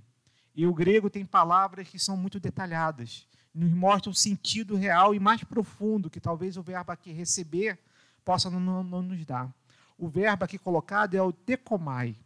[0.53, 3.25] E o grego tem palavras que são muito detalhadas,
[3.55, 7.79] nos mostram um sentido real e mais profundo que talvez o verbo aqui receber
[8.25, 9.49] possa não, não nos dar.
[9.97, 12.17] O verbo aqui colocado é o decomai,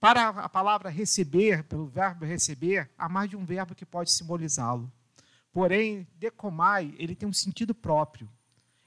[0.00, 4.90] para a palavra receber, pelo verbo receber, há mais de um verbo que pode simbolizá-lo.
[5.52, 8.28] Porém, decomai, ele tem um sentido próprio.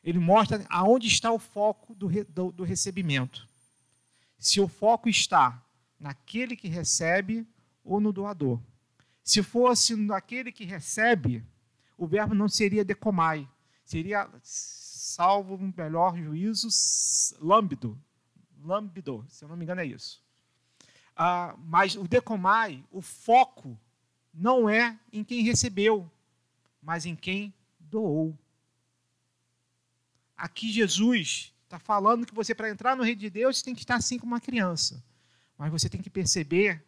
[0.04, 3.48] Ele mostra aonde está o foco do, do, do recebimento.
[4.40, 5.64] Se o foco está
[6.00, 7.48] naquele que recebe
[7.84, 8.60] ou no doador.
[9.24, 11.44] Se fosse naquele que recebe,
[11.98, 13.48] o verbo não seria decomai,
[13.86, 16.68] seria, salvo um melhor juízo,
[17.40, 17.98] lâmbido.
[18.64, 20.23] Lâmbido, se eu não me engano é isso.
[21.16, 23.78] Ah, mas o decomai, o foco,
[24.34, 26.10] não é em quem recebeu,
[26.82, 28.38] mas em quem doou.
[30.36, 33.96] Aqui Jesus está falando que você, para entrar no reino de Deus, tem que estar
[33.96, 35.04] assim como uma criança.
[35.58, 36.84] Mas você tem que perceber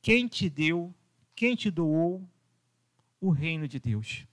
[0.00, 0.94] quem te deu,
[1.34, 2.26] quem te doou
[3.20, 4.24] o reino de Deus.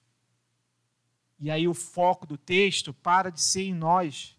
[1.40, 4.38] E aí o foco do texto para de ser em nós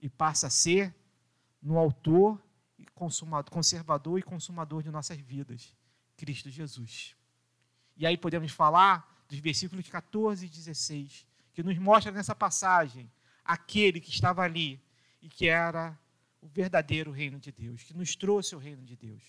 [0.00, 0.94] e passa a ser
[1.60, 2.40] no autor
[2.98, 5.74] conservador e consumador de nossas vidas,
[6.16, 7.14] Cristo Jesus.
[7.96, 13.10] E aí podemos falar dos versículos 14 e 16, que nos mostra nessa passagem
[13.44, 14.80] aquele que estava ali
[15.20, 15.98] e que era
[16.40, 19.22] o verdadeiro reino de Deus, que nos trouxe o reino de Deus.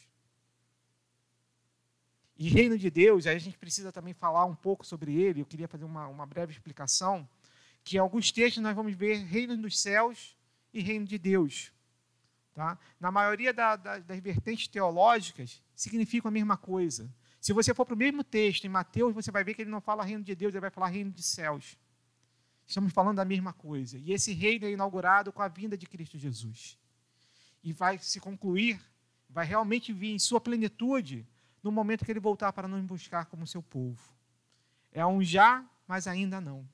[2.37, 5.45] E reino de Deus, aí a gente precisa também falar um pouco sobre ele, eu
[5.45, 7.27] queria fazer uma, uma breve explicação,
[7.83, 10.37] que em alguns textos nós vamos ver reino dos céus
[10.73, 11.71] e reino de Deus.
[12.53, 12.77] Tá?
[12.99, 17.09] Na maioria da, da, das vertentes teológicas, significam a mesma coisa.
[17.39, 19.79] Se você for para o mesmo texto, em Mateus, você vai ver que ele não
[19.79, 21.77] fala reino de Deus, ele vai falar reino de céus.
[22.67, 23.97] Estamos falando da mesma coisa.
[23.97, 26.77] E esse reino é inaugurado com a vinda de Cristo Jesus.
[27.63, 28.79] E vai se concluir,
[29.29, 31.25] vai realmente vir em sua plenitude
[31.63, 34.01] no momento que ele voltar para nos buscar como seu povo.
[34.91, 36.67] É um já, mas ainda não.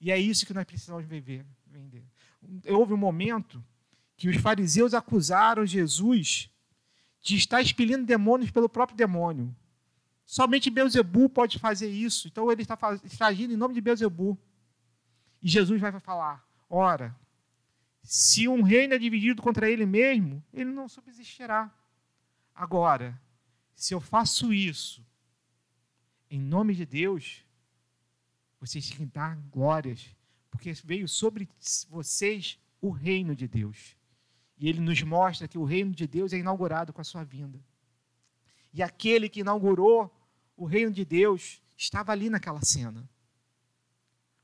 [0.00, 1.44] E é isso que nós precisamos viver.
[1.66, 2.04] Vender.
[2.68, 3.64] Houve um momento
[4.18, 6.50] que os fariseus acusaram Jesus
[7.22, 9.54] de estar expelindo demônios pelo próprio demônio.
[10.26, 12.26] Somente Beuzebu pode fazer isso.
[12.26, 14.36] Então ele está, está agindo em nome de Beuzebu.
[15.40, 17.16] E Jesus vai falar: ora,
[18.02, 21.72] se um reino é dividido contra ele mesmo, ele não subsistirá.
[22.52, 23.18] Agora,
[23.72, 25.06] se eu faço isso
[26.28, 27.44] em nome de Deus,
[28.58, 30.04] vocês têm que dar glórias,
[30.50, 31.48] porque veio sobre
[31.88, 33.96] vocês o reino de Deus.
[34.58, 37.60] E ele nos mostra que o reino de Deus é inaugurado com a sua vinda.
[38.72, 40.12] E aquele que inaugurou
[40.56, 43.08] o reino de Deus estava ali naquela cena,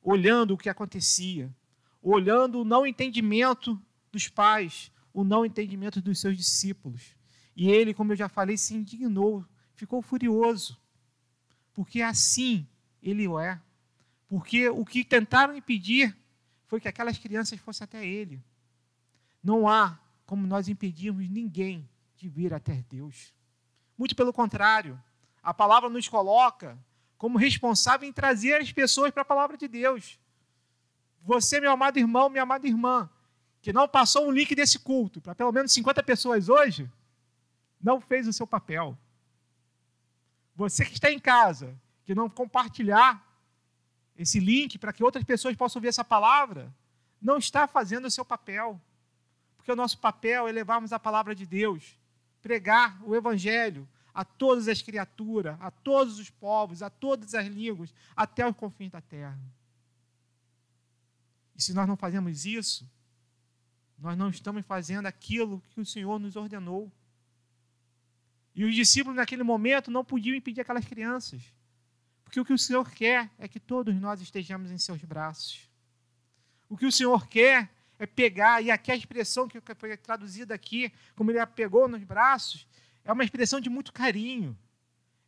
[0.00, 1.54] olhando o que acontecia,
[2.00, 3.80] olhando o não entendimento
[4.12, 7.16] dos pais, o não entendimento dos seus discípulos.
[7.56, 9.44] E ele, como eu já falei, se indignou,
[9.74, 10.80] ficou furioso,
[11.72, 12.66] porque assim
[13.02, 13.60] ele o é.
[14.28, 16.16] Porque o que tentaram impedir
[16.66, 18.42] foi que aquelas crianças fossem até ele.
[19.42, 23.34] Não há como nós impedimos ninguém de vir até Deus.
[23.96, 25.00] Muito pelo contrário,
[25.42, 26.78] a palavra nos coloca
[27.16, 30.18] como responsável em trazer as pessoas para a palavra de Deus.
[31.22, 33.08] Você, meu amado irmão, minha amada irmã,
[33.62, 36.90] que não passou um link desse culto para pelo menos 50 pessoas hoje,
[37.80, 38.96] não fez o seu papel.
[40.54, 43.22] Você que está em casa, que não compartilhar,
[44.16, 46.72] esse link para que outras pessoas possam ver essa palavra,
[47.20, 48.80] não está fazendo o seu papel.
[49.64, 51.98] Porque o nosso papel é levarmos a palavra de Deus,
[52.42, 57.94] pregar o evangelho a todas as criaturas, a todos os povos, a todas as línguas,
[58.14, 59.40] até os confins da terra.
[61.56, 62.86] E se nós não fazemos isso,
[63.98, 66.92] nós não estamos fazendo aquilo que o Senhor nos ordenou.
[68.54, 71.42] E os discípulos, naquele momento, não podiam impedir aquelas crianças.
[72.22, 75.70] Porque o que o Senhor quer é que todos nós estejamos em seus braços.
[76.68, 80.92] O que o Senhor quer é pegar, e aqui a expressão que foi traduzida aqui,
[81.14, 82.66] como ele a pegou nos braços,
[83.04, 84.56] é uma expressão de muito carinho.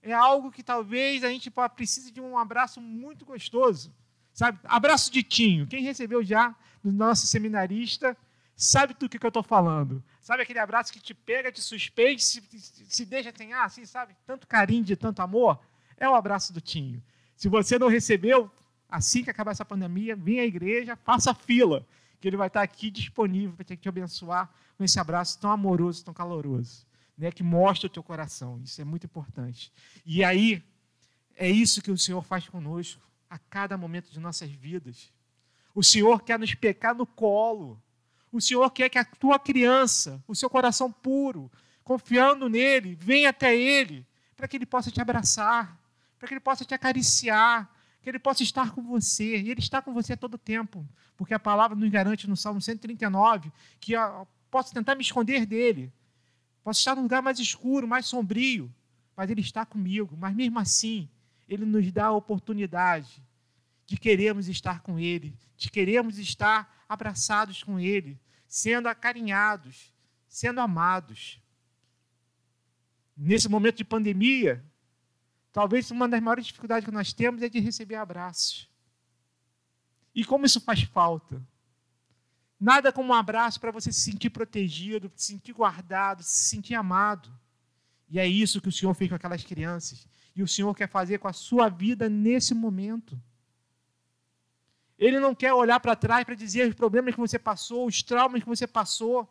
[0.03, 3.93] É algo que talvez a gente precise de um abraço muito gostoso.
[4.33, 4.59] Sabe?
[4.65, 5.67] Abraço de Tinho.
[5.67, 8.17] Quem recebeu já do nosso seminarista
[8.55, 10.03] sabe do que, que eu estou falando.
[10.21, 12.43] Sabe aquele abraço que te pega, te suspende, se,
[12.89, 14.17] se deixa assim, ah, assim, sabe?
[14.27, 15.59] Tanto carinho, de tanto amor.
[15.97, 17.03] É o abraço do Tinho.
[17.35, 18.51] Se você não recebeu,
[18.89, 21.87] assim que acabar essa pandemia, vem à igreja, faça fila,
[22.21, 26.15] que ele vai estar aqui disponível para te abençoar com esse abraço tão amoroso, tão
[26.15, 26.87] caloroso,
[27.17, 28.61] né, que mostra o teu coração.
[28.63, 29.73] Isso é muito importante.
[30.05, 30.63] E aí,
[31.37, 35.13] é isso que o Senhor faz conosco a cada momento de nossas vidas.
[35.75, 37.81] O Senhor quer nos pecar no colo.
[38.33, 41.51] O Senhor quer que a tua criança, o seu coração puro,
[41.85, 44.07] confiando nele, venha até ele,
[44.37, 45.79] para que ele possa te abraçar,
[46.19, 47.71] para que ele possa te acariciar,
[48.07, 49.37] que ele possa estar com você.
[49.37, 52.61] E ele está com você todo o tempo, porque a palavra nos garante no Salmo
[52.61, 53.51] 139
[53.81, 55.93] que eu posso tentar me esconder dele,
[56.63, 58.73] posso estar num lugar mais escuro, mais sombrio,
[59.17, 60.17] mas ele está comigo.
[60.17, 61.09] Mas mesmo assim,
[61.49, 63.21] ele nos dá a oportunidade
[63.85, 69.93] de queremos estar com ele, de queremos estar abraçados com ele, sendo acarinhados,
[70.29, 71.41] sendo amados.
[73.17, 74.65] Nesse momento de pandemia,
[75.57, 78.69] talvez uma das maiores dificuldades que nós temos é de receber abraços.
[80.15, 81.43] E como isso faz falta.
[82.61, 87.33] Nada como um abraço para você se sentir protegido, se sentir guardado, se sentir amado.
[88.11, 90.07] E é isso que o Senhor fez com aquelas crianças.
[90.35, 93.19] E o Senhor quer fazer com a sua vida nesse momento.
[94.99, 98.43] Ele não quer olhar para trás para dizer os problemas que você passou, os traumas
[98.43, 99.27] que você passou,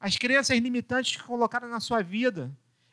[0.00, 2.50] as crenças limitantes que colocaram na sua vida.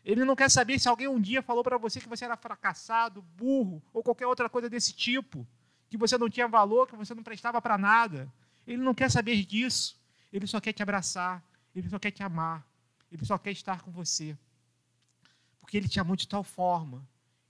[0.08, 3.22] Ele não quer saber se alguém um dia falou para você que você era fracassado,
[3.22, 5.45] burro ou qualquer outra coisa desse tipo,
[5.89, 8.32] que você não tinha valor, que você não prestava para nada.
[8.66, 9.99] Ele não quer saber disso.
[10.32, 11.43] Ele só quer te abraçar,
[11.76, 12.66] ele só quer te amar,
[13.12, 14.38] ele só quer estar com você.
[15.60, 17.05] Porque ele te amou de tal forma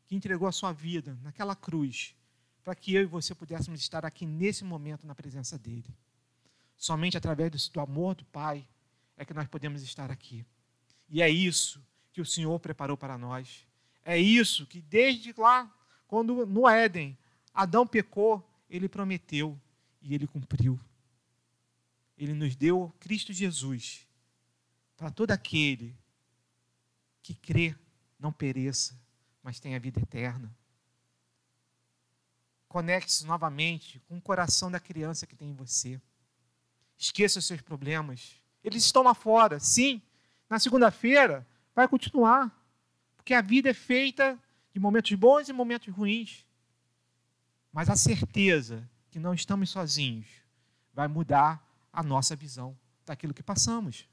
[0.08, 2.16] que entregou a sua vida naquela cruz
[2.64, 5.96] para que eu e você pudéssemos estar aqui nesse momento na presença dele.
[6.76, 8.68] Somente através do amor do Pai
[9.16, 10.44] é que nós podemos estar aqui.
[11.08, 11.86] E é isso
[12.18, 13.64] que o Senhor preparou para nós.
[14.04, 15.72] É isso que desde lá,
[16.08, 17.16] quando no Éden,
[17.54, 19.56] Adão pecou, ele prometeu
[20.02, 20.80] e ele cumpriu.
[22.18, 24.08] Ele nos deu Cristo Jesus
[24.96, 25.96] para todo aquele
[27.22, 27.76] que crê,
[28.20, 29.00] não pereça,
[29.44, 30.52] mas tenha vida eterna.
[32.68, 36.02] Conecte-se novamente com o coração da criança que tem em você.
[36.98, 38.42] Esqueça os seus problemas.
[38.64, 40.02] Eles estão lá fora, sim.
[40.50, 41.46] Na segunda-feira
[41.78, 42.52] vai continuar.
[43.16, 44.38] Porque a vida é feita
[44.74, 46.44] de momentos bons e momentos ruins.
[47.72, 50.26] Mas a certeza que não estamos sozinhos
[50.92, 51.64] vai mudar
[51.94, 52.76] a nossa visão
[53.06, 54.10] daquilo que passamos.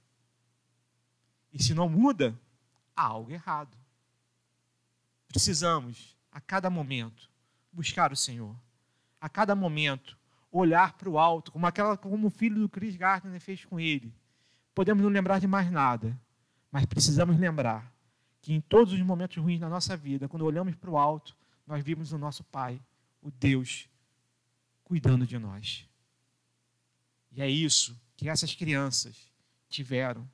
[1.50, 2.38] E se não muda,
[2.94, 3.74] há algo errado.
[5.26, 7.30] Precisamos, a cada momento,
[7.72, 8.54] buscar o Senhor.
[9.18, 10.18] A cada momento,
[10.52, 14.14] olhar para o alto, como, aquela, como o filho do Chris Gardner fez com ele.
[14.74, 16.20] Podemos não lembrar de mais nada,
[16.74, 17.88] mas precisamos lembrar
[18.42, 21.84] que em todos os momentos ruins da nossa vida, quando olhamos para o alto, nós
[21.84, 22.82] vimos o nosso Pai,
[23.22, 23.88] o Deus,
[24.82, 25.88] cuidando de nós.
[27.30, 29.30] E é isso que essas crianças
[29.68, 30.28] tiveram.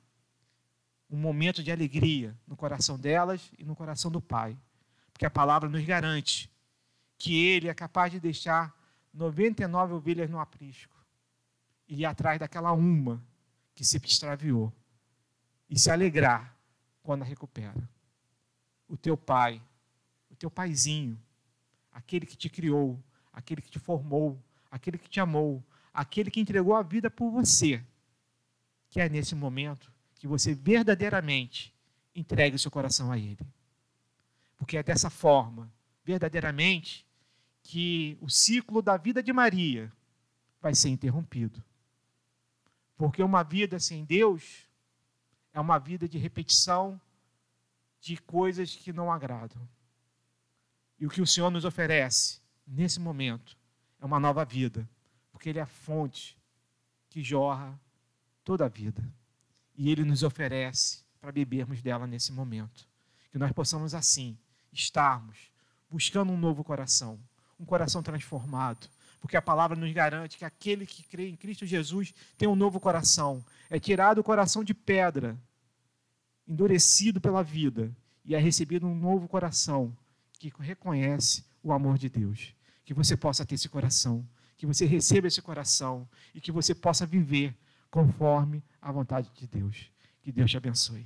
[1.07, 4.57] Um momento de alegria no coração delas e no coração do Pai.
[5.13, 6.51] Porque a palavra nos garante
[7.19, 8.75] que ele é capaz de deixar
[9.13, 11.05] 99 ovelhas no aprisco
[11.87, 13.23] e ir atrás daquela uma
[13.75, 14.73] que se extraviou
[15.71, 16.53] e se alegrar
[17.01, 17.89] quando a recupera.
[18.89, 19.63] O teu pai,
[20.29, 21.17] o teu paizinho,
[21.89, 23.01] aquele que te criou,
[23.31, 24.37] aquele que te formou,
[24.69, 25.63] aquele que te amou,
[25.93, 27.81] aquele que entregou a vida por você,
[28.89, 31.73] que é nesse momento que você verdadeiramente
[32.13, 33.47] entregue o seu coração a Ele.
[34.57, 35.71] Porque é dessa forma,
[36.03, 37.07] verdadeiramente,
[37.63, 39.91] que o ciclo da vida de Maria
[40.61, 41.63] vai ser interrompido.
[42.97, 44.69] Porque uma vida sem Deus
[45.53, 46.99] é uma vida de repetição
[47.99, 49.61] de coisas que não agradam.
[50.99, 53.57] E o que o Senhor nos oferece nesse momento
[53.99, 54.87] é uma nova vida,
[55.31, 56.37] porque Ele é a fonte
[57.09, 57.79] que jorra
[58.43, 59.03] toda a vida.
[59.75, 62.87] E Ele nos oferece para bebermos dela nesse momento.
[63.31, 64.37] Que nós possamos, assim,
[64.71, 65.51] estarmos
[65.89, 67.19] buscando um novo coração,
[67.59, 68.87] um coração transformado,
[69.21, 72.79] porque a palavra nos garante que aquele que crê em Cristo Jesus tem um novo
[72.79, 73.45] coração.
[73.69, 75.39] É tirado o coração de pedra,
[76.47, 77.95] endurecido pela vida,
[78.25, 79.95] e é recebido um novo coração
[80.33, 82.55] que reconhece o amor de Deus.
[82.83, 87.05] Que você possa ter esse coração, que você receba esse coração e que você possa
[87.05, 87.55] viver
[87.91, 89.91] conforme a vontade de Deus.
[90.23, 91.05] Que Deus te abençoe.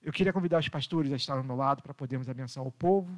[0.00, 3.10] Eu queria convidar os pastores a estar ao meu lado para podermos abençoar o povo